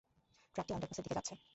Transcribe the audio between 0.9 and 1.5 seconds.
দিকে যাচ্ছে।